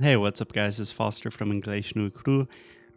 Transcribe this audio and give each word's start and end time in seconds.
Hey, 0.00 0.16
what's 0.16 0.40
up, 0.40 0.54
guys? 0.54 0.80
It's 0.80 0.90
Foster 0.90 1.30
from 1.30 1.52
English 1.52 1.94
no 1.94 2.08
Crew. 2.08 2.48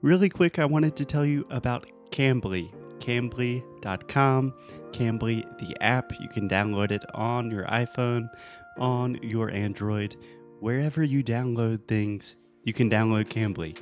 Really 0.01 0.29
quick, 0.29 0.57
I 0.57 0.63
wanted 0.63 0.95
to 0.95 1.03
tell 1.03 1.25
you 1.25 1.45
about 1.49 1.85
Cambly. 2.11 2.71
Cambly.com. 2.99 4.53
Cambly, 4.93 5.59
the 5.59 5.75
app. 5.83 6.17
You 6.21 6.29
can 6.29 6.47
download 6.47 6.91
it 6.91 7.03
on 7.13 7.51
your 7.51 7.65
iPhone, 7.65 8.29
on 8.77 9.15
your 9.21 9.51
Android, 9.51 10.15
wherever 10.61 11.03
you 11.03 11.21
download 11.21 11.85
things. 11.89 12.35
You 12.63 12.71
can 12.71 12.89
download 12.89 13.25
Cambly. 13.25 13.77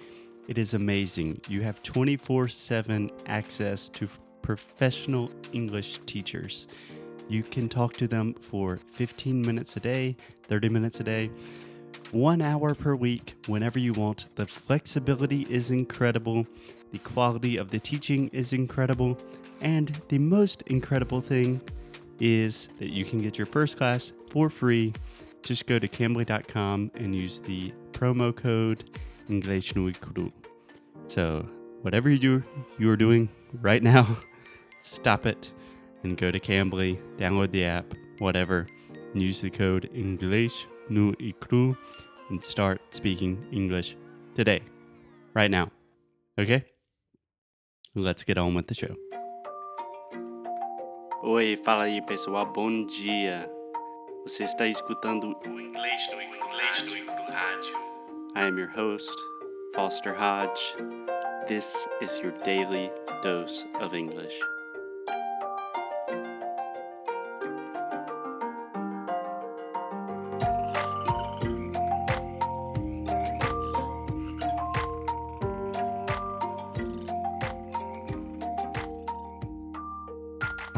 It 0.47 0.57
is 0.57 0.73
amazing. 0.73 1.41
You 1.47 1.61
have 1.61 1.83
24 1.83 2.47
7 2.47 3.11
access 3.27 3.87
to 3.89 4.09
professional 4.41 5.29
English 5.53 5.99
teachers. 6.07 6.65
You 7.29 7.43
can 7.43 7.69
talk 7.69 7.93
to 7.97 8.07
them 8.07 8.33
for 8.33 8.79
15 8.89 9.43
minutes 9.43 9.77
a 9.77 9.79
day, 9.79 10.17
30 10.47 10.69
minutes 10.69 10.99
a 11.01 11.03
day, 11.03 11.29
one 12.11 12.41
hour 12.41 12.75
per 12.75 12.95
week, 12.95 13.35
whenever 13.47 13.79
you 13.79 13.93
want. 13.93 14.27
The 14.35 14.45
flexibility 14.45 15.41
is 15.49 15.71
incredible, 15.71 16.45
the 16.91 16.99
quality 16.99 17.57
of 17.57 17.71
the 17.71 17.79
teaching 17.79 18.29
is 18.29 18.53
incredible, 18.53 19.17
and 19.61 20.01
the 20.09 20.17
most 20.17 20.63
incredible 20.63 21.21
thing 21.21 21.61
is 22.19 22.67
that 22.79 22.89
you 22.89 23.05
can 23.05 23.21
get 23.21 23.37
your 23.37 23.47
first 23.47 23.77
class 23.77 24.11
for 24.29 24.49
free. 24.49 24.93
Just 25.43 25.65
go 25.65 25.79
to 25.79 25.87
cambly.com 25.87 26.91
and 26.95 27.15
use 27.15 27.39
the 27.39 27.73
promo 27.91 28.35
code 28.35 28.89
English. 29.29 29.73
So, 31.07 31.47
whatever 31.81 32.09
you 32.09 32.19
do, 32.19 32.43
you 32.77 32.89
are 32.89 32.97
doing 32.97 33.29
right 33.61 33.81
now, 33.81 34.17
stop 34.81 35.25
it 35.25 35.51
and 36.03 36.17
go 36.17 36.31
to 36.31 36.39
Cambly, 36.39 36.99
download 37.17 37.51
the 37.51 37.63
app, 37.63 37.85
whatever, 38.19 38.67
and 39.13 39.21
use 39.21 39.41
the 39.41 39.49
code 39.49 39.89
English 39.93 40.65
and 42.31 42.43
start 42.43 42.79
speaking 42.91 43.45
English 43.51 43.95
today, 44.35 44.61
right 45.35 45.51
now. 45.51 45.69
Okay? 46.39 46.63
Let's 47.93 48.23
get 48.23 48.37
on 48.37 48.55
with 48.55 48.67
the 48.67 48.73
show. 48.73 48.95
Oi, 51.23 51.55
fala 51.57 51.83
aí 51.83 52.01
pessoal, 52.01 52.45
bom 52.45 52.85
dia. 52.87 53.47
Você 54.25 54.43
está 54.45 54.65
escutando 54.67 55.37
o 55.45 55.59
Inglês 55.59 56.07
no 56.11 56.21
Inglês 56.21 56.83
no 56.83 57.23
Rádio. 57.31 57.75
I 58.35 58.47
am 58.47 58.57
your 58.57 58.69
host, 58.69 59.15
Foster 59.75 60.13
Hodge. 60.13 60.75
This 61.47 61.87
is 62.01 62.17
your 62.23 62.31
daily 62.43 62.89
dose 63.21 63.67
of 63.81 63.93
English. 63.93 64.39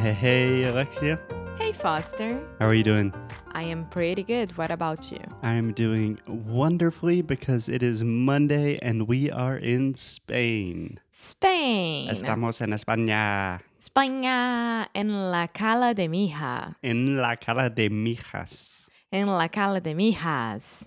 Hey, 0.03 0.11
hey, 0.11 0.63
Alexia. 0.65 1.17
Hey 1.57 1.71
Foster, 1.71 2.29
How 2.59 2.67
are 2.67 2.73
you 2.73 2.83
doing? 2.83 3.13
I 3.53 3.63
am 3.63 3.85
pretty 3.85 4.21
good. 4.21 4.51
What 4.57 4.69
about 4.69 5.09
you? 5.09 5.19
I 5.41 5.53
am 5.53 5.71
doing 5.71 6.19
wonderfully 6.27 7.21
because 7.21 7.69
it 7.69 7.81
is 7.81 8.03
Monday 8.03 8.77
and 8.81 9.07
we 9.07 9.31
are 9.31 9.55
in 9.55 9.95
Spain. 9.95 10.99
Spain. 11.09 12.09
Estamos 12.09 12.59
en 12.59 12.73
España, 12.73 13.61
España 13.79 14.87
en 14.93 15.31
la 15.31 15.47
cala 15.47 15.93
de 15.93 16.09
mija. 16.09 16.75
en 16.83 17.15
la 17.15 17.37
cara 17.37 17.69
de 17.69 17.87
mijas. 17.89 18.89
En 19.09 19.27
la 19.27 19.47
cala 19.47 19.79
de 19.79 19.93
mijas. 19.93 20.85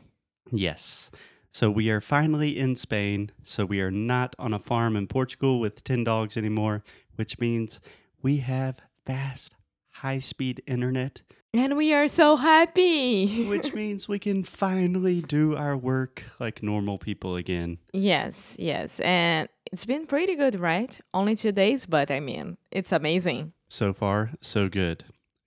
Yes. 0.52 1.10
So 1.52 1.70
we 1.70 1.88
are 1.88 2.02
finally 2.02 2.58
in 2.58 2.76
Spain. 2.76 3.30
So 3.44 3.64
we 3.64 3.80
are 3.80 3.90
not 3.90 4.36
on 4.38 4.52
a 4.52 4.58
farm 4.58 4.94
in 4.94 5.06
Portugal 5.06 5.58
with 5.58 5.82
10 5.84 6.04
dogs 6.04 6.36
anymore, 6.36 6.84
which 7.14 7.38
means 7.38 7.80
we 8.22 8.38
have 8.38 8.80
fast, 9.10 9.54
high 9.90 10.18
speed 10.18 10.62
internet, 10.66 11.22
And 11.54 11.76
we 11.76 11.94
are 11.94 12.08
so 12.08 12.36
happy. 12.36 13.46
which 13.46 13.72
means 13.80 14.08
we 14.08 14.18
can 14.18 14.44
finally 14.44 15.22
do 15.22 15.56
our 15.56 15.76
work 15.76 16.24
like 16.40 16.62
normal 16.62 16.98
people 16.98 17.36
again. 17.36 17.78
yes, 17.92 18.56
yes. 18.58 19.00
And 19.00 19.48
it's 19.72 19.84
been 19.84 20.06
pretty 20.06 20.34
good, 20.36 20.58
right? 20.60 20.98
Only 21.14 21.34
two 21.36 21.52
days, 21.52 21.86
but 21.86 22.10
I 22.10 22.20
mean, 22.20 22.56
it's 22.70 22.92
amazing. 22.92 23.52
So 23.68 23.92
far, 23.92 24.32
so 24.40 24.68
good. 24.68 25.04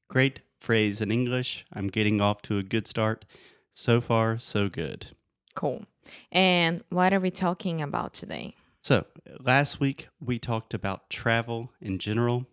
Great 0.09 0.41
phrase 0.59 1.01
in 1.01 1.11
English. 1.11 1.65
I'm 1.73 1.87
getting 1.87 2.19
off 2.21 2.41
to 2.43 2.57
a 2.57 2.63
good 2.63 2.87
start. 2.87 3.25
So 3.73 4.01
far, 4.01 4.39
so 4.39 4.67
good. 4.69 5.07
Cool. 5.55 5.85
And 6.31 6.83
what 6.89 7.13
are 7.13 7.19
we 7.19 7.31
talking 7.31 7.81
about 7.81 8.13
today? 8.13 8.55
So, 8.81 9.05
last 9.39 9.79
week 9.79 10.07
we 10.19 10.39
talked 10.39 10.73
about 10.73 11.09
travel 11.09 11.71
in 11.81 11.99
general. 11.99 12.45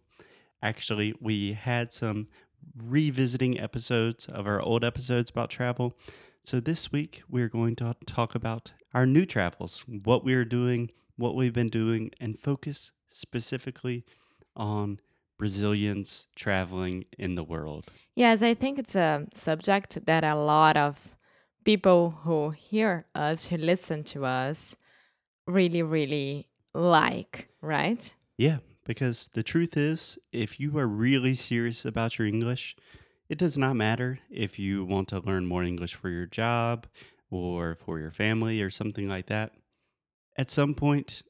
Actually, 0.62 1.14
we 1.20 1.52
had 1.52 1.92
some 1.92 2.28
revisiting 2.76 3.58
episodes 3.60 4.26
of 4.26 4.46
our 4.46 4.60
old 4.60 4.84
episodes 4.84 5.30
about 5.30 5.50
travel. 5.50 5.96
So, 6.44 6.60
this 6.60 6.92
week 6.92 7.22
we're 7.28 7.48
going 7.48 7.76
to 7.76 7.94
talk 8.06 8.34
about 8.34 8.72
our 8.94 9.06
new 9.06 9.26
travels, 9.26 9.84
what 9.86 10.24
we 10.24 10.34
are 10.34 10.44
doing, 10.44 10.90
what 11.16 11.34
we've 11.34 11.52
been 11.52 11.68
doing, 11.68 12.10
and 12.20 12.38
focus 12.38 12.90
specifically 13.12 14.04
on 14.54 15.00
Brazilians 15.38 16.28
traveling 16.34 17.04
in 17.18 17.34
the 17.34 17.44
world. 17.44 17.90
Yes, 18.14 18.42
I 18.42 18.54
think 18.54 18.78
it's 18.78 18.96
a 18.96 19.26
subject 19.34 20.06
that 20.06 20.24
a 20.24 20.34
lot 20.34 20.76
of 20.76 21.16
people 21.64 22.10
who 22.22 22.50
hear 22.50 23.06
us, 23.14 23.46
who 23.46 23.56
listen 23.56 24.04
to 24.04 24.24
us, 24.24 24.76
really, 25.46 25.82
really 25.82 26.48
like, 26.74 27.48
right? 27.60 28.14
Yeah, 28.38 28.58
because 28.86 29.28
the 29.34 29.42
truth 29.42 29.76
is, 29.76 30.18
if 30.32 30.60
you 30.60 30.78
are 30.78 30.86
really 30.86 31.34
serious 31.34 31.84
about 31.84 32.18
your 32.18 32.26
English, 32.26 32.76
it 33.28 33.38
does 33.38 33.58
not 33.58 33.76
matter 33.76 34.20
if 34.30 34.58
you 34.58 34.84
want 34.84 35.08
to 35.08 35.20
learn 35.20 35.46
more 35.46 35.64
English 35.64 35.94
for 35.94 36.08
your 36.08 36.26
job 36.26 36.86
or 37.30 37.74
for 37.74 37.98
your 37.98 38.12
family 38.12 38.62
or 38.62 38.70
something 38.70 39.08
like 39.08 39.26
that. 39.26 39.52
At 40.38 40.50
some 40.50 40.74
point, 40.74 41.22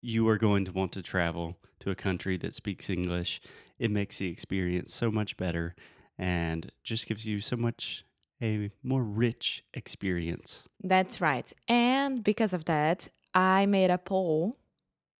you 0.00 0.26
are 0.28 0.38
going 0.38 0.64
to 0.64 0.72
want 0.72 0.92
to 0.92 1.02
travel 1.02 1.58
to 1.80 1.90
a 1.90 1.94
country 1.94 2.36
that 2.38 2.54
speaks 2.54 2.88
English. 2.88 3.40
It 3.78 3.90
makes 3.90 4.18
the 4.18 4.28
experience 4.28 4.94
so 4.94 5.10
much 5.10 5.36
better 5.36 5.74
and 6.18 6.70
just 6.82 7.06
gives 7.06 7.26
you 7.26 7.40
so 7.40 7.56
much 7.56 8.04
a 8.42 8.70
more 8.82 9.02
rich 9.02 9.64
experience. 9.74 10.62
That's 10.82 11.20
right. 11.20 11.52
And 11.68 12.22
because 12.22 12.52
of 12.52 12.64
that, 12.66 13.08
I 13.34 13.66
made 13.66 13.90
a 13.90 13.98
poll 13.98 14.56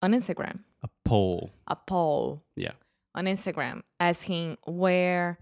on 0.04 0.12
Instagram, 0.12 0.56
A 0.82 0.88
poll. 1.04 1.50
a 1.66 1.76
poll 1.76 2.44
Yeah. 2.56 2.72
on 3.14 3.24
Instagram 3.26 3.82
asking 3.98 4.56
where 4.66 5.38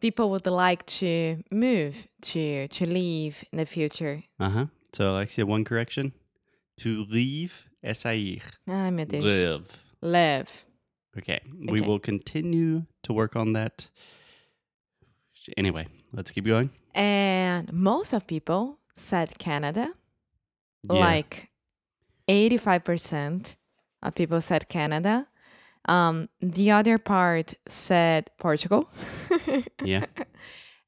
people 0.00 0.30
would 0.30 0.46
like 0.46 0.82
to 1.00 1.42
move 1.50 1.94
to 2.32 2.68
to 2.68 2.86
leave 2.86 3.44
in 3.52 3.58
the 3.58 3.66
future. 3.66 4.22
Uh 4.40 4.50
huh. 4.50 4.66
So, 4.94 5.12
Alexia, 5.12 5.44
one 5.46 5.64
correction 5.64 6.12
to 6.80 7.04
leave, 7.10 7.52
sair. 7.92 8.40
Ai, 8.68 8.90
meu 8.90 9.04
Deus. 9.06 9.22
Live. 9.24 9.64
Live. 10.02 10.64
Okay. 11.18 11.40
We 11.68 11.80
will 11.80 11.98
continue 12.00 12.82
to 13.04 13.12
work 13.12 13.36
on 13.36 13.52
that. 13.52 13.88
Anyway, 15.56 15.86
let's 16.12 16.30
keep 16.30 16.44
going. 16.46 16.70
And 16.94 17.72
most 17.72 18.12
of 18.14 18.26
people 18.26 18.78
said 18.94 19.38
Canada. 19.38 19.88
Yeah. 20.84 21.00
Like 21.00 21.48
85% 22.28 23.56
of 24.02 24.14
people 24.14 24.40
said 24.40 24.68
Canada. 24.68 25.26
Um, 25.86 26.28
the 26.40 26.70
other 26.70 26.98
part 26.98 27.54
said 27.68 28.30
Portugal. 28.38 28.88
Yeah. 29.84 30.06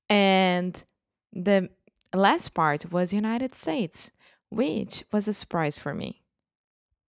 and 0.09 0.85
the 1.33 1.69
last 2.15 2.55
part 2.55 2.93
was 2.93 3.13
United 3.13 3.55
States, 3.55 4.11
which 4.51 5.05
was 5.13 5.27
a 5.27 5.33
surprise 5.33 5.77
for 5.79 5.95
me. 5.95 6.23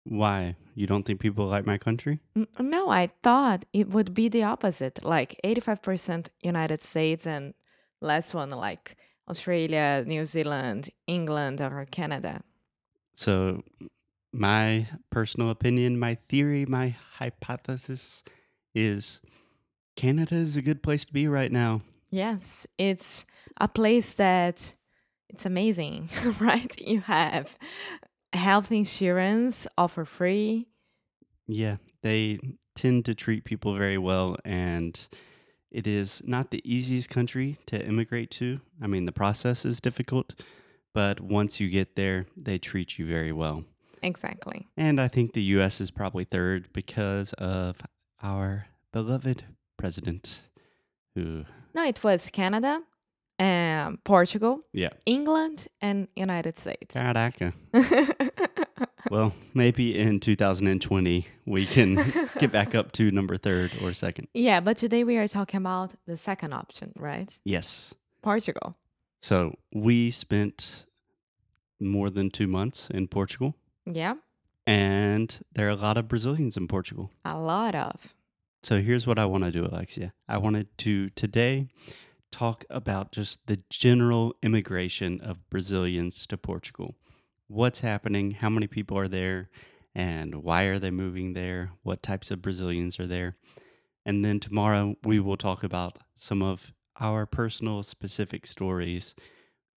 Why? 0.04 0.56
You 0.74 0.86
don't 0.86 1.04
think 1.04 1.20
people 1.20 1.46
like 1.46 1.66
my 1.66 1.78
country? 1.78 2.20
No, 2.58 2.88
I 2.90 3.10
thought 3.22 3.64
it 3.72 3.88
would 3.90 4.12
be 4.14 4.28
the 4.28 4.42
opposite, 4.42 5.04
like 5.04 5.38
85% 5.44 6.28
United 6.42 6.82
States 6.82 7.26
and 7.26 7.54
less 8.00 8.34
one 8.34 8.50
like 8.50 8.96
Australia, 9.28 10.04
New 10.06 10.26
Zealand, 10.26 10.90
England, 11.06 11.60
or 11.60 11.86
Canada. 11.90 12.42
So, 13.14 13.62
my 14.34 14.88
personal 15.10 15.48
opinion, 15.50 15.98
my 15.98 16.16
theory, 16.28 16.66
my 16.66 16.96
hypothesis 17.18 18.24
is 18.74 19.20
Canada 19.96 20.34
is 20.34 20.56
a 20.56 20.62
good 20.62 20.82
place 20.82 21.04
to 21.04 21.12
be 21.12 21.28
right 21.28 21.52
now. 21.52 21.82
Yes, 22.10 22.66
it's 22.76 23.24
a 23.60 23.68
place 23.68 24.14
that 24.14 24.74
it's 25.28 25.46
amazing, 25.46 26.10
right? 26.40 26.74
You 26.80 27.00
have 27.02 27.56
health 28.32 28.72
insurance 28.72 29.68
offer 29.78 30.04
free. 30.04 30.66
Yeah, 31.46 31.76
they 32.02 32.40
tend 32.74 33.04
to 33.04 33.14
treat 33.14 33.44
people 33.44 33.76
very 33.76 33.98
well, 33.98 34.36
and 34.44 34.98
it 35.70 35.86
is 35.86 36.22
not 36.24 36.50
the 36.50 36.62
easiest 36.64 37.08
country 37.08 37.58
to 37.66 37.84
immigrate 37.84 38.32
to. 38.32 38.60
I 38.82 38.88
mean, 38.88 39.04
the 39.04 39.12
process 39.12 39.64
is 39.64 39.80
difficult, 39.80 40.34
but 40.92 41.20
once 41.20 41.60
you 41.60 41.68
get 41.68 41.94
there, 41.94 42.26
they 42.36 42.58
treat 42.58 42.98
you 42.98 43.06
very 43.06 43.32
well. 43.32 43.64
Exactly. 44.04 44.68
And 44.76 45.00
I 45.00 45.08
think 45.08 45.32
the 45.32 45.42
US 45.58 45.80
is 45.80 45.90
probably 45.90 46.24
third 46.24 46.68
because 46.72 47.32
of 47.34 47.76
our 48.22 48.66
beloved 48.92 49.44
president 49.76 50.40
who, 51.14 51.44
No, 51.74 51.84
it 51.84 52.04
was 52.04 52.28
Canada, 52.32 52.82
um, 53.38 53.98
Portugal, 54.04 54.60
yeah, 54.72 54.90
England, 55.06 55.66
and 55.80 56.08
United 56.16 56.56
States. 56.58 56.94
caraca. 56.96 57.52
Well, 59.10 59.34
maybe 59.52 59.98
in 59.98 60.18
2020 60.18 61.26
we 61.44 61.66
can 61.66 61.96
get 62.38 62.50
back 62.50 62.74
up 62.74 62.90
to 62.92 63.10
number 63.10 63.36
third 63.36 63.70
or 63.82 63.92
second. 63.92 64.28
yeah, 64.32 64.60
but 64.60 64.78
today 64.78 65.04
we 65.04 65.18
are 65.18 65.28
talking 65.28 65.58
about 65.58 65.90
the 66.06 66.16
second 66.16 66.54
option, 66.54 66.92
right? 66.98 67.28
Yes. 67.44 67.94
Portugal. 68.22 68.76
So 69.20 69.56
we 69.74 70.10
spent 70.10 70.86
more 71.78 72.08
than 72.10 72.30
two 72.30 72.46
months 72.46 72.88
in 72.90 73.06
Portugal, 73.08 73.54
Yeah, 73.86 74.14
and 74.66 75.36
there 75.54 75.66
are 75.66 75.70
a 75.70 75.76
lot 75.76 75.96
of 75.98 76.08
Brazilians 76.08 76.56
in 76.56 76.68
Portugal. 76.68 77.10
a 77.24 77.38
lot 77.38 77.74
of. 77.74 78.14
So 78.62 78.80
here's 78.80 79.06
what 79.06 79.18
I 79.18 79.26
want 79.26 79.44
to 79.44 79.50
do, 79.50 79.66
Alexia. 79.66 80.14
I 80.26 80.38
wanted 80.38 80.76
to 80.78 81.10
today 81.10 81.68
talk 82.32 82.64
about 82.70 83.12
just 83.12 83.46
the 83.46 83.62
general 83.68 84.34
immigration 84.42 85.20
of 85.20 85.48
Brazilians 85.50 86.26
to 86.28 86.38
Portugal. 86.38 86.94
What's 87.46 87.80
happening? 87.80 88.30
How 88.32 88.48
many 88.48 88.66
people 88.66 88.96
are 88.98 89.06
there? 89.08 89.50
And 89.94 90.36
why 90.42 90.62
are 90.64 90.78
they 90.78 90.90
moving 90.90 91.34
there? 91.34 91.72
What 91.82 92.02
types 92.02 92.30
of 92.30 92.40
Brazilians 92.42 92.98
are 92.98 93.06
there? 93.06 93.36
And 94.06 94.24
then 94.24 94.40
tomorrow 94.40 94.96
we 95.04 95.20
will 95.20 95.36
talk 95.36 95.62
about 95.62 95.98
some 96.16 96.42
of 96.42 96.72
our 96.98 97.26
personal 97.26 97.82
specific 97.82 98.46
stories 98.46 99.14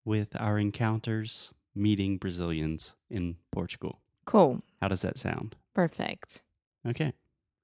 with 0.05 0.29
our 0.39 0.59
encounters 0.59 1.51
meeting 1.77 2.17
Brazilians 2.19 2.95
in 3.11 3.37
Portugal. 3.53 4.01
Cool. 4.25 4.63
How 4.81 4.89
does 4.89 5.03
that 5.03 5.19
sound? 5.19 5.57
Perfect. 5.75 6.43
Okay. 6.87 7.13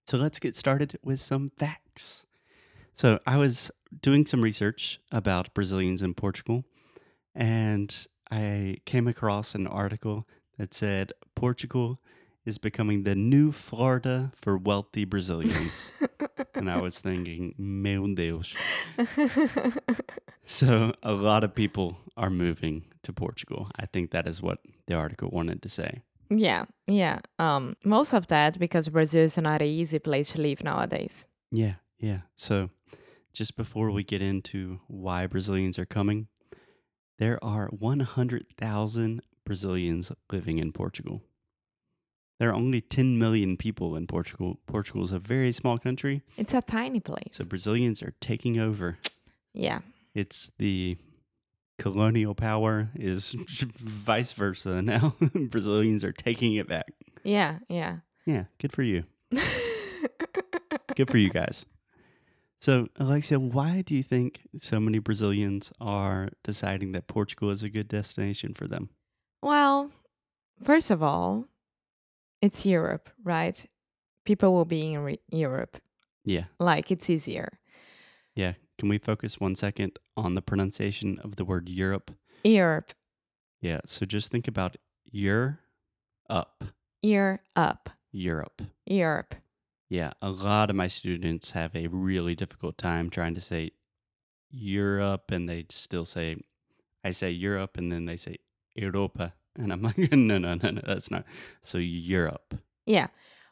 So 0.07 0.17
let's 0.17 0.39
get 0.39 0.57
started 0.57 0.99
with 1.03 1.21
some 1.21 1.49
facts. 1.49 2.25
So 2.97 3.19
I 3.27 3.37
was 3.37 3.71
doing 4.01 4.27
some 4.27 4.43
research 4.43 5.01
about 5.11 5.55
Brazilians 5.55 6.03
in 6.03 6.15
Portugal, 6.15 6.65
and 7.35 8.07
I 8.31 8.77
came 8.85 9.09
across 9.09 9.55
an 9.55 9.67
article 9.67 10.27
that 10.59 10.75
said 10.75 11.13
Portugal 11.35 12.01
is 12.45 12.59
becoming 12.59 13.05
the 13.05 13.15
new 13.15 13.53
Florida 13.53 14.33
for 14.37 14.57
wealthy 14.57 15.05
Brazilians. 15.05 15.91
and 16.55 16.71
I 16.71 16.81
was 16.81 17.01
thinking, 17.01 17.55
meu 17.59 18.15
Deus. 18.15 18.55
So 20.45 20.93
a 21.03 21.13
lot 21.13 21.45
of 21.45 21.55
people 21.55 21.97
are 22.17 22.31
moving 22.31 22.85
to 23.05 23.13
Portugal. 23.13 23.71
I 23.77 23.87
think 23.87 24.11
that 24.11 24.27
is 24.27 24.43
what 24.43 24.59
the 24.87 24.95
article 24.95 25.31
wanted 25.33 25.63
to 25.63 25.69
say. 25.69 26.03
yeah, 26.31 26.65
yeah. 26.87 27.21
Um, 27.39 27.77
most 27.85 28.13
of 28.15 28.27
that 28.29 28.59
because 28.59 28.89
Brazil 28.89 29.25
is 29.25 29.37
not 29.37 29.63
an 29.63 29.69
easy 29.69 29.99
place 29.99 30.33
to 30.33 30.41
live 30.41 30.63
nowadays. 30.65 31.27
Yeah, 31.51 31.75
yeah. 31.99 32.21
So, 32.37 32.71
just 33.33 33.57
before 33.57 33.91
we 33.91 34.03
get 34.05 34.21
into 34.23 34.81
why 34.89 35.27
Brazilians 35.27 35.79
are 35.79 35.87
coming, 35.87 36.29
there 37.19 37.43
are 37.43 37.69
100,000 37.69 39.23
Brazilians 39.45 40.13
living 40.31 40.59
in 40.59 40.73
Portugal. 40.73 41.23
There 42.39 42.51
are 42.51 42.55
only 42.55 42.81
10 42.81 43.19
million 43.19 43.57
people 43.57 43.95
in 43.97 44.07
Portugal. 44.07 44.59
Portugal 44.67 45.05
is 45.05 45.13
a 45.13 45.19
very 45.19 45.53
small 45.53 45.79
country, 45.79 46.23
It's 46.37 46.55
a 46.55 46.61
tiny 46.63 47.01
place. 47.01 47.29
so 47.37 47.45
Brazilians 47.45 48.03
are 48.03 48.15
taking 48.21 48.59
over. 48.59 48.99
yeah, 49.55 49.81
It's 50.15 50.51
the 50.59 50.97
colonial 51.79 52.35
power 52.35 52.91
is 52.95 53.33
vice 53.79 54.33
versa 54.33 54.83
now. 54.83 55.15
Brazilians 55.51 56.03
are 56.05 56.13
taking 56.13 56.55
it 56.57 56.67
back. 56.69 56.93
yeah, 57.23 57.59
yeah. 57.69 57.99
Yeah, 58.27 58.45
good 58.59 58.73
for 58.73 58.83
you. 58.83 59.05
Good 60.95 61.11
for 61.11 61.17
you 61.19 61.31
guys. 61.31 61.65
So, 62.61 62.87
Alexia, 62.97 63.41
why 63.41 63.83
do 63.83 63.95
you 63.97 64.03
think 64.03 64.43
so 64.61 64.79
many 64.79 64.99
Brazilians 64.99 65.73
are 65.81 66.29
deciding 66.45 66.93
that 66.93 67.09
Portugal 67.09 67.51
is 67.51 67.63
a 67.63 67.71
good 67.71 67.89
destination 67.89 68.53
for 68.55 68.69
them? 68.69 68.91
Well, 69.43 69.91
first 70.63 70.91
of 70.91 71.03
all, 71.03 71.47
it's 72.43 72.67
Europe, 72.67 73.09
right? 73.25 73.65
People 74.25 74.53
will 74.53 74.65
be 74.67 74.93
in 74.93 75.01
re- 75.01 75.21
Europe. 75.31 75.79
Yeah, 76.25 76.45
Like 76.61 76.91
it's 76.91 77.09
easier. 77.11 77.59
yeah. 78.35 78.55
Can 78.79 78.89
we 78.89 78.99
focus 78.99 79.39
one 79.41 79.55
second 79.57 79.99
on 80.17 80.35
the 80.35 80.43
pronunciation 80.43 81.19
of 81.23 81.37
the 81.37 81.45
word 81.45 81.69
Europe? 81.69 82.11
Europe, 82.45 82.93
Yeah, 83.61 83.81
so 83.87 84.05
just 84.07 84.31
think 84.33 84.49
about 84.49 84.77
you're 85.05 85.61
up, 86.29 86.65
ear 87.03 87.41
up, 87.55 87.91
Europe. 88.11 88.63
Europe. 88.87 89.35
Yeah, 89.89 90.13
a 90.23 90.31
lot 90.31 90.71
of 90.71 90.75
my 90.77 90.89
students 90.89 91.51
have 91.53 91.77
a 91.77 91.87
really 91.89 92.35
difficult 92.35 92.77
time 92.79 93.11
trying 93.11 93.35
to 93.35 93.41
say 93.41 93.71
Europe 94.51 95.31
and 95.31 95.49
they 95.49 95.67
still 95.71 96.05
say, 96.05 96.37
I 97.05 97.11
say 97.13 97.31
Europe 97.31 97.77
and 97.79 97.93
then 97.93 98.07
they 98.07 98.17
say 98.17 98.37
Europa. 98.75 99.35
And 99.59 99.73
I'm 99.73 99.83
like, 99.83 99.99
no, 100.13 100.39
no, 100.39 100.55
no, 100.55 100.71
no, 100.71 100.81
that's 100.87 101.11
not. 101.11 101.25
So 101.65 101.79
Europe. 101.79 102.55
Yeah. 102.87 103.09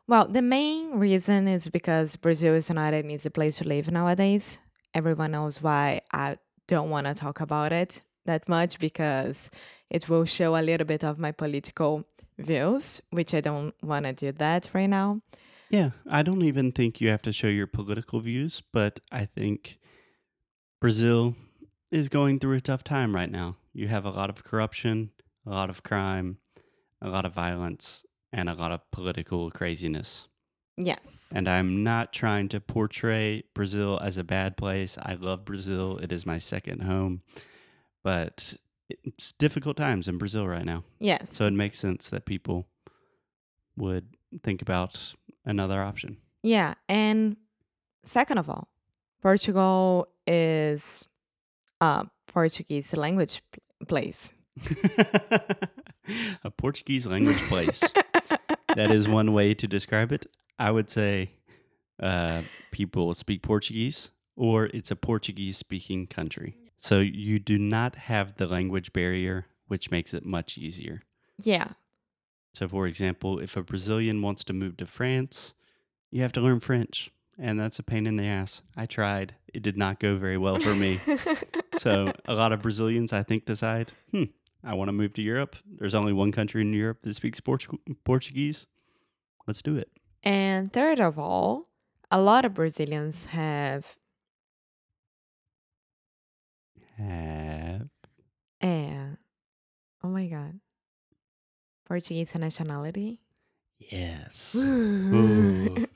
Well, 0.07 0.27
the 0.27 0.43
main 0.43 0.99
reason 0.99 1.47
is 1.47 1.69
because 1.69 2.17
Brazil 2.17 2.55
is 2.55 2.69
not 2.71 2.95
an 2.95 3.11
easy 3.11 3.29
place 3.29 3.59
to 3.59 3.65
live 3.65 3.91
nowadays. 3.91 4.59
Everyone 4.93 5.33
knows 5.33 5.63
why 5.63 6.01
I 6.13 6.39
don't 6.67 6.91
want 6.91 7.07
to 7.07 7.15
talk 7.15 7.41
about 7.41 7.73
it 7.73 8.03
that 8.27 8.49
much 8.49 8.79
because 8.79 9.51
it 9.89 10.09
will 10.09 10.25
show 10.25 10.57
a 10.57 10.63
little 10.63 10.87
bit 10.87 11.05
of 11.05 11.19
my 11.19 11.33
political 11.33 12.05
views, 12.39 13.01
which 13.11 13.35
I 13.35 13.41
don't 13.41 13.75
want 13.83 14.07
to 14.07 14.13
do 14.13 14.33
that 14.33 14.69
right 14.73 14.89
now. 14.89 15.21
Yeah, 15.69 15.91
I 16.09 16.23
don't 16.23 16.43
even 16.43 16.73
think 16.73 17.01
you 17.01 17.09
have 17.09 17.23
to 17.23 17.33
show 17.33 17.47
your 17.47 17.69
political 17.69 18.19
views, 18.21 18.63
but 18.73 18.99
I 19.13 19.25
think 19.25 19.79
Brazil 20.81 21.37
is 21.93 22.09
going 22.09 22.41
through 22.41 22.57
a 22.57 22.61
tough 22.61 22.83
time 22.83 23.15
right 23.15 23.31
now. 23.31 23.57
You 23.73 23.87
have 23.89 24.05
a 24.05 24.11
lot 24.11 24.31
of 24.31 24.43
corruption, 24.43 25.11
a 25.47 25.51
lot 25.51 25.71
of 25.71 25.83
crime, 25.83 26.39
a 27.01 27.09
lot 27.09 27.25
of 27.25 27.33
violence, 27.33 28.05
and 28.33 28.49
a 28.49 28.55
lot 28.55 28.73
of 28.73 28.89
political 28.91 29.51
craziness. 29.51 30.29
Yes. 30.77 31.31
And 31.35 31.49
I'm 31.49 31.83
not 31.83 32.13
trying 32.13 32.49
to 32.51 32.61
portray 32.61 33.45
Brazil 33.55 33.99
as 34.03 34.17
a 34.17 34.25
bad 34.25 34.57
place. 34.57 34.97
I 35.01 35.15
love 35.15 35.45
Brazil. 35.45 35.99
It 35.99 36.13
is 36.13 36.25
my 36.25 36.39
second 36.39 36.83
home. 36.83 37.23
But 38.03 38.55
it's 38.89 39.33
difficult 39.33 39.77
times 39.77 40.09
in 40.09 40.17
Brazil 40.17 40.49
right 40.49 40.65
now. 40.65 40.85
Yes. 40.99 41.33
So 41.33 41.47
it 41.47 41.53
makes 41.53 41.79
sense 41.79 42.09
that 42.09 42.25
people 42.25 42.67
would 43.77 44.17
think 44.43 44.63
about 44.63 45.15
another 45.45 45.83
option. 45.83 46.17
Yeah. 46.43 46.75
And 46.89 47.37
second 48.05 48.39
of 48.39 48.49
all, 48.49 48.69
Portugal 49.21 50.09
is 50.27 51.07
a 51.81 52.07
Portuguese 52.27 52.97
language 52.97 53.43
place. 53.87 54.33
a 56.45 56.51
Portuguese 56.51 57.07
language 57.07 57.41
place. 57.49 57.81
that 58.75 58.91
is 58.91 59.09
one 59.09 59.33
way 59.33 59.55
to 59.55 59.67
describe 59.67 60.13
it. 60.13 60.27
I 60.59 60.71
would 60.71 60.91
say 60.91 61.33
uh, 62.03 62.43
people 62.71 63.15
speak 63.15 63.43
Portuguese 63.43 64.11
or 64.37 64.67
it's 64.67 64.91
a 64.91 64.97
Portuguese 64.97 65.59
speaking 65.59 66.07
country. 66.07 66.57
So 66.79 67.01
you 67.01 67.39
do 67.39 67.59
not 67.59 67.95
have 67.95 68.37
the 68.37 68.47
language 68.47 68.93
barrier, 68.93 69.47
which 69.69 69.91
makes 69.91 70.15
it 70.15 70.25
much 70.25 70.57
easier. 70.57 71.03
Yeah. 71.39 71.73
So, 72.55 72.67
for 72.67 72.87
example, 72.87 73.39
if 73.39 73.57
a 73.57 73.63
Brazilian 73.63 74.23
wants 74.23 74.43
to 74.45 74.53
move 74.53 74.77
to 74.79 74.87
France, 74.87 75.55
you 76.11 76.23
have 76.23 76.33
to 76.33 76.41
learn 76.41 76.61
French, 76.61 77.11
and 77.39 77.61
that's 77.61 77.79
a 77.79 77.83
pain 77.83 78.07
in 78.07 78.17
the 78.17 78.25
ass. 78.25 78.63
I 78.77 78.87
tried, 78.87 79.35
it 79.53 79.63
did 79.63 79.77
not 79.77 80.01
go 80.01 80.17
very 80.17 80.37
well 80.37 80.59
for 80.59 80.75
me. 80.75 81.01
so, 81.79 82.13
a 82.25 82.35
lot 82.35 82.53
of 82.53 82.63
Brazilians, 82.63 83.13
I 83.13 83.23
think, 83.23 83.45
decide, 83.45 83.93
hmm, 84.11 84.25
I 84.65 84.75
want 84.75 84.89
to 84.89 84.93
move 84.93 85.15
to 85.15 85.23
Europe. 85.23 85.57
There's 85.67 85.95
only 85.95 86.13
one 86.13 86.33
country 86.33 86.61
in 86.63 86.73
Europe 86.73 87.01
that 87.03 87.15
speaks 87.15 87.41
Portu- 87.41 87.79
Portuguese. 88.05 88.67
Let's 89.47 89.63
do 89.63 89.77
it. 89.77 89.91
And 90.23 90.73
third 90.73 91.01
of 91.01 91.19
all, 91.19 91.69
a 92.11 92.21
lot 92.21 92.45
of 92.45 92.53
Brazilians 92.55 93.27
have 93.27 93.97
Have 96.99 97.89
uh, 98.63 99.17
oh 100.05 100.09
my 100.09 100.27
god. 100.27 100.61
Portuguese 101.87 102.35
nationality. 102.35 103.21
yes. 103.79 104.55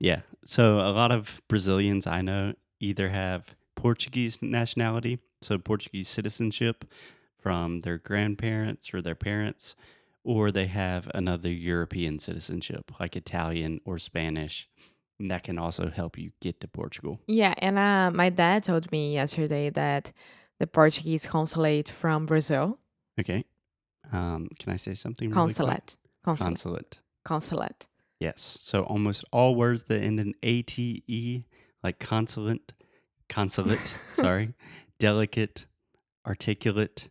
Yeah. 0.00 0.20
So 0.44 0.80
a 0.80 0.92
lot 0.92 1.10
of 1.12 1.40
Brazilians 1.48 2.06
I 2.06 2.20
know 2.20 2.52
either 2.78 3.08
have 3.08 3.54
Portuguese 3.74 4.38
nationality, 4.42 5.18
so 5.40 5.56
Portuguese 5.56 6.08
citizenship 6.08 6.84
from 7.44 7.82
their 7.82 7.98
grandparents 7.98 8.94
or 8.94 9.02
their 9.02 9.14
parents, 9.14 9.76
or 10.24 10.50
they 10.50 10.66
have 10.66 11.10
another 11.14 11.50
European 11.50 12.18
citizenship 12.18 12.90
like 12.98 13.14
Italian 13.14 13.80
or 13.84 13.98
Spanish. 13.98 14.66
And 15.20 15.30
that 15.30 15.44
can 15.44 15.58
also 15.58 15.90
help 15.90 16.16
you 16.18 16.30
get 16.40 16.60
to 16.60 16.68
Portugal. 16.68 17.20
yeah, 17.28 17.54
and 17.58 17.78
uh, 17.78 18.10
my 18.12 18.30
dad 18.30 18.64
told 18.64 18.90
me 18.90 19.12
yesterday 19.12 19.68
that 19.70 20.10
the 20.58 20.66
Portuguese 20.66 21.26
consulate 21.26 21.88
from 21.88 22.26
Brazil 22.26 22.78
Okay. 23.20 23.44
Um, 24.12 24.48
can 24.58 24.72
I 24.72 24.76
say 24.76 24.94
something? 24.94 25.28
Really? 25.28 25.34
Consulate. 25.34 25.96
Consulate. 26.24 26.50
Consulate. 26.50 27.00
Consulate. 27.24 27.86
Yes. 28.20 28.58
So 28.60 28.82
almost 28.82 29.24
all 29.32 29.54
words 29.54 29.84
that 29.84 30.02
end 30.02 30.18
in 30.20 30.34
ate, 30.42 31.44
like 31.82 31.98
consulate, 31.98 32.72
consulate, 33.28 33.94
sorry, 34.12 34.54
delicate, 34.98 35.66
articulate, 36.26 37.08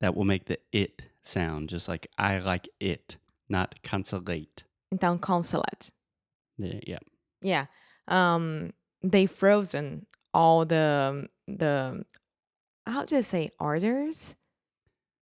that 0.00 0.14
will 0.14 0.24
make 0.24 0.46
the 0.46 0.58
it 0.72 1.02
sound, 1.22 1.68
just 1.68 1.88
like 1.88 2.08
I 2.18 2.38
like 2.38 2.68
it, 2.80 3.16
not 3.48 3.82
consulate. 3.82 4.64
Então, 4.92 5.20
consulate. 5.20 5.90
Yeah. 6.56 6.80
yeah. 6.86 6.98
Yeah. 7.40 7.66
Um, 8.08 8.72
they 9.02 9.26
frozen 9.26 10.06
all 10.34 10.64
the 10.64 11.28
the 11.46 12.04
how 12.86 13.04
do 13.04 13.16
I 13.16 13.20
say 13.20 13.50
orders? 13.60 14.34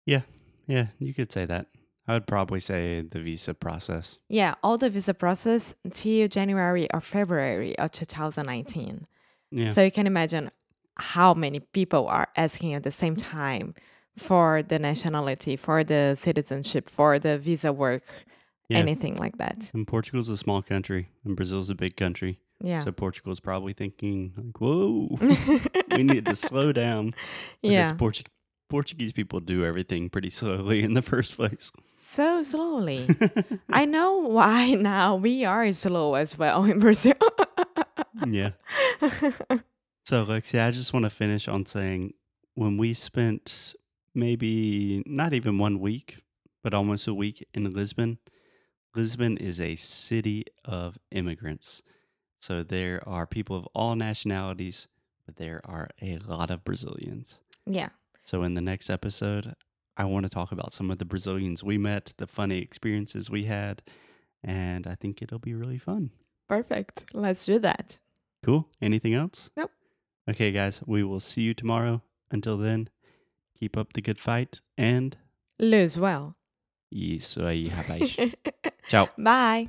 Yeah. 0.06 0.22
Yeah. 0.66 0.88
You 0.98 1.14
could 1.14 1.32
say 1.32 1.46
that. 1.46 1.66
I 2.06 2.12
would 2.12 2.26
probably 2.26 2.60
say 2.60 3.00
the 3.00 3.20
visa 3.20 3.54
process. 3.54 4.18
Yeah, 4.28 4.54
all 4.62 4.76
the 4.76 4.90
visa 4.90 5.14
process 5.14 5.74
until 5.84 6.28
January 6.28 6.86
or 6.92 7.00
February 7.00 7.78
of 7.78 7.92
2019. 7.92 9.06
Yeah. 9.50 9.70
So 9.70 9.82
you 9.82 9.90
can 9.90 10.06
imagine 10.06 10.50
how 10.96 11.32
many 11.32 11.60
people 11.60 12.06
are 12.06 12.28
asking 12.36 12.74
at 12.74 12.82
the 12.82 12.90
same 12.90 13.16
time 13.16 13.74
for 14.16 14.62
the 14.62 14.78
nationality, 14.78 15.56
for 15.56 15.84
the 15.84 16.14
citizenship, 16.16 16.88
for 16.90 17.18
the 17.18 17.36
visa 17.38 17.72
work, 17.72 18.02
Yeah. 18.68 18.78
anything 18.78 19.16
like 19.16 19.36
that. 19.38 19.70
and 19.74 19.86
Portugal's 19.86 20.28
a 20.28 20.36
small 20.36 20.62
country, 20.62 21.08
and 21.24 21.36
Brazil's 21.36 21.70
a 21.70 21.74
big 21.74 21.96
country. 21.96 22.38
Yeah. 22.60 22.78
So 22.78 22.92
Portugal's 22.92 23.40
probably 23.40 23.72
thinking, 23.74 24.32
like, 24.36 24.58
whoa, 24.60 25.18
we 25.90 26.02
need 26.04 26.24
to 26.26 26.36
slow 26.48 26.72
down. 26.72 27.12
But 27.62 27.70
yeah. 27.72 27.82
it's 27.82 27.92
Portu- 27.92 28.26
Portuguese 28.70 29.12
people 29.12 29.40
do 29.40 29.64
everything 29.64 30.08
pretty 30.08 30.30
slowly 30.30 30.82
in 30.82 30.94
the 30.94 31.02
first 31.02 31.36
place. 31.36 31.70
So 31.96 32.42
slowly. 32.42 33.08
I 33.68 33.84
know 33.84 34.16
why 34.18 34.74
now 34.74 35.16
we 35.16 35.44
are 35.44 35.70
slow 35.72 36.14
as 36.14 36.38
well 36.38 36.64
in 36.64 36.78
Brazil. 36.78 37.14
yeah. 38.26 38.50
So, 40.06 40.24
Lexi, 40.26 40.60
I 40.62 40.70
just 40.70 40.92
want 40.92 41.04
to 41.04 41.10
finish 41.10 41.48
on 41.48 41.64
saying 41.64 42.12
when 42.54 42.76
we 42.76 42.92
spent 42.92 43.74
maybe 44.14 45.02
not 45.06 45.32
even 45.32 45.58
one 45.58 45.80
week, 45.80 46.18
but 46.62 46.74
almost 46.74 47.06
a 47.06 47.14
week 47.14 47.46
in 47.54 47.70
Lisbon, 47.72 48.18
Lisbon 48.94 49.36
is 49.38 49.60
a 49.60 49.74
city 49.76 50.44
of 50.64 50.98
immigrants. 51.10 51.82
So 52.40 52.62
there 52.62 53.02
are 53.06 53.26
people 53.26 53.56
of 53.56 53.66
all 53.74 53.96
nationalities, 53.96 54.86
but 55.26 55.36
there 55.36 55.60
are 55.64 55.88
a 56.00 56.18
lot 56.18 56.50
of 56.50 56.64
Brazilians. 56.64 57.38
yeah. 57.66 57.88
So 58.26 58.42
in 58.42 58.54
the 58.54 58.62
next 58.62 58.88
episode, 58.88 59.54
I 59.98 60.06
want 60.06 60.24
to 60.24 60.30
talk 60.30 60.50
about 60.50 60.72
some 60.72 60.90
of 60.90 60.98
the 60.98 61.04
Brazilians 61.04 61.62
we 61.62 61.76
met, 61.76 62.14
the 62.16 62.26
funny 62.26 62.58
experiences 62.58 63.28
we 63.28 63.44
had, 63.44 63.82
and 64.42 64.86
I 64.86 64.94
think 64.94 65.20
it'll 65.20 65.38
be 65.38 65.52
really 65.54 65.76
fun. 65.76 66.10
Perfect. 66.48 67.04
Let's 67.12 67.44
do 67.44 67.58
that. 67.58 67.98
Cool. 68.42 68.66
Anything 68.80 69.12
else? 69.12 69.50
Nope. 69.58 69.70
Okay, 70.30 70.52
guys, 70.52 70.80
we 70.86 71.04
will 71.04 71.20
see 71.20 71.42
you 71.42 71.52
tomorrow. 71.52 72.00
Until 72.30 72.56
then, 72.56 72.88
keep 73.58 73.76
up 73.76 73.92
the 73.92 74.02
good 74.02 74.18
fight 74.18 74.60
and 74.76 75.16
Lose 75.58 75.98
well. 75.98 76.36
isso 76.90 77.40
aí, 77.44 77.68
rapaz. 77.68 78.16
Tchau. 78.88 79.08
Bye. 79.18 79.68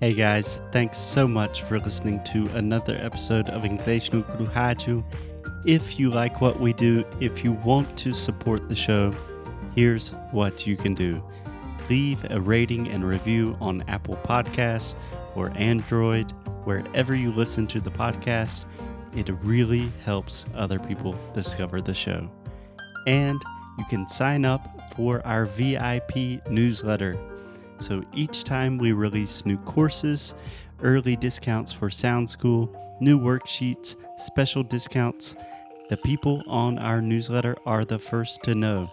Hey 0.00 0.14
guys, 0.14 0.60
thanks 0.72 0.98
so 0.98 1.28
much 1.28 1.62
for 1.62 1.78
listening 1.78 2.22
to 2.24 2.46
another 2.56 2.98
episode 3.00 3.48
of 3.50 3.62
Inglês 3.64 4.12
no 4.12 4.22
Rádio. 4.46 5.04
If 5.64 6.00
you 6.00 6.10
like 6.10 6.40
what 6.40 6.58
we 6.58 6.72
do, 6.72 7.04
if 7.20 7.44
you 7.44 7.52
want 7.64 7.96
to 7.98 8.12
support 8.12 8.68
the 8.68 8.74
show, 8.74 9.12
here's 9.76 10.08
what 10.32 10.66
you 10.66 10.76
can 10.76 10.94
do. 10.94 11.22
Leave 11.88 12.24
a 12.30 12.40
rating 12.40 12.88
and 12.88 13.04
review 13.04 13.56
on 13.60 13.84
Apple 13.86 14.16
Podcasts 14.24 14.94
or 15.36 15.52
Android, 15.54 16.32
wherever 16.64 17.14
you 17.14 17.32
listen 17.32 17.66
to 17.68 17.80
the 17.80 17.90
podcast. 17.90 18.64
It 19.14 19.30
really 19.42 19.92
helps 20.04 20.46
other 20.54 20.78
people 20.78 21.16
discover 21.34 21.80
the 21.80 21.94
show. 21.94 22.30
And 23.06 23.40
you 23.78 23.84
can 23.90 24.08
sign 24.08 24.44
up 24.44 24.94
for 24.96 25.24
our 25.26 25.46
VIP 25.46 26.46
newsletter. 26.48 27.18
So 27.78 28.04
each 28.14 28.44
time 28.44 28.78
we 28.78 28.92
release 28.92 29.44
new 29.44 29.58
courses, 29.58 30.34
early 30.82 31.16
discounts 31.16 31.72
for 31.72 31.90
Sound 31.90 32.28
School, 32.28 32.70
new 33.00 33.18
worksheets, 33.18 33.96
special 34.18 34.62
discounts, 34.62 35.34
the 35.90 35.96
people 35.98 36.42
on 36.46 36.78
our 36.78 37.02
newsletter 37.02 37.56
are 37.66 37.84
the 37.84 37.98
first 37.98 38.42
to 38.44 38.54
know. 38.54 38.90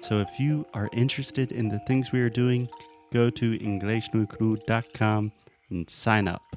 So 0.00 0.18
if 0.18 0.40
you 0.40 0.66
are 0.74 0.88
interested 0.92 1.52
in 1.52 1.68
the 1.68 1.78
things 1.80 2.10
we 2.10 2.20
are 2.20 2.30
doing, 2.30 2.68
go 3.12 3.30
to 3.30 3.58
inglesnuecru.com 3.58 5.32
and 5.68 5.90
sign 5.90 6.26
up. 6.26 6.56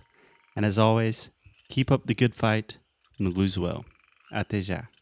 And 0.55 0.65
as 0.65 0.77
always, 0.77 1.29
keep 1.69 1.91
up 1.91 2.05
the 2.05 2.13
good 2.13 2.35
fight 2.35 2.77
and 3.19 3.35
lose 3.35 3.57
well. 3.57 3.85
Até 4.31 4.61
já. 4.61 4.92